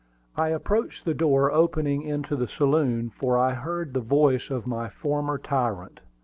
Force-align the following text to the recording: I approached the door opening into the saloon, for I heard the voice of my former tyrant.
I 0.35 0.47
approached 0.47 1.05
the 1.05 1.13
door 1.13 1.51
opening 1.51 2.01
into 2.01 2.35
the 2.35 2.47
saloon, 2.47 3.11
for 3.11 3.37
I 3.37 3.53
heard 3.53 3.93
the 3.93 4.01
voice 4.01 4.49
of 4.49 4.65
my 4.65 4.89
former 4.89 5.37
tyrant. 5.37 5.99